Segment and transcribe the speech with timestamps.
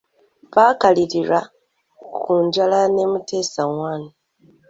[0.53, 1.39] Baakaliira
[2.21, 3.61] ku njala ne Mutesa
[3.93, 3.97] I.